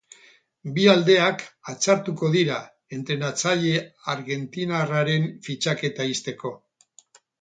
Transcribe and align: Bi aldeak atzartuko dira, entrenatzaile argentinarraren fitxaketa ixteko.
Bi 0.77 0.85
aldeak 0.93 1.43
atzartuko 1.73 2.31
dira, 2.35 2.57
entrenatzaile 2.97 3.75
argentinarraren 4.15 5.29
fitxaketa 5.49 6.09
ixteko. 6.15 6.57